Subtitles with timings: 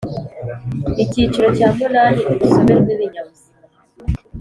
[1.03, 3.57] Icyiciro cya munani Urusobe rw ibinyabuzima